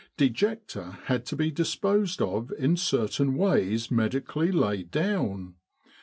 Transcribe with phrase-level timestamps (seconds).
[0.17, 5.57] Dejecta had to be disposed of in certain ways medi cally laid down.